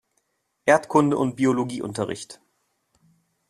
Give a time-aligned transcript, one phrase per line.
[0.65, 2.41] Erdkunde- und Biologieunterricht.